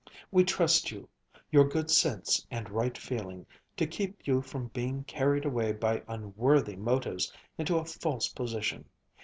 [0.31, 1.07] We trust you
[1.51, 3.45] your good sense and right feeling
[3.77, 8.85] to keep you from being carried away by unworthy motives into a false position.